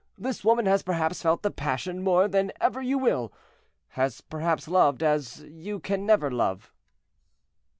This 0.17 0.43
woman 0.43 0.65
has 0.65 0.81
perhaps 0.81 1.21
felt 1.21 1.43
the 1.43 1.51
passion 1.51 2.01
more 2.03 2.27
than 2.27 2.51
ever 2.59 2.81
you 2.81 2.97
will—has 2.97 4.21
perhaps 4.21 4.67
loved 4.67 5.03
as 5.03 5.43
you 5.43 5.79
can 5.79 6.07
never 6.07 6.31
love." 6.31 6.71